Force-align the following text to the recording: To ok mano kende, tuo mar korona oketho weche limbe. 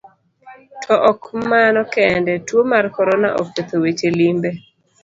To 0.83 0.93
ok 1.11 1.21
mano 1.51 1.79
kende, 1.95 2.31
tuo 2.47 2.61
mar 2.71 2.85
korona 2.97 3.29
oketho 3.41 3.75
weche 3.83 4.07
limbe. 4.17 4.49